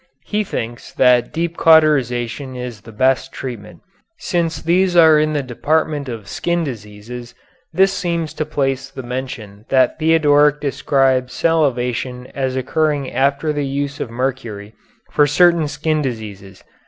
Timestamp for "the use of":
13.53-14.09